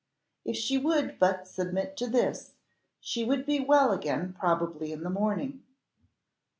If 0.43 0.55
she 0.55 0.79
would 0.79 1.19
but 1.19 1.47
submit 1.47 1.95
to 1.97 2.07
this, 2.07 2.53
she 2.99 3.23
would 3.23 3.45
be 3.45 3.59
well 3.59 3.91
again 3.91 4.33
probably 4.33 4.91
in 4.91 5.03
the 5.03 5.11
morning. 5.11 5.61